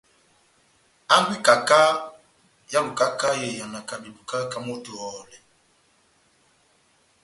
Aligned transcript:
Hangwɛ 1.09 1.33
y'ikaka 1.37 1.79
ehálukaka 2.71 3.27
iyàna 3.47 3.79
beduka 4.03 4.37
ká 4.51 4.57
moto 4.65 4.89
oŋòhòlɛ. 5.05 5.37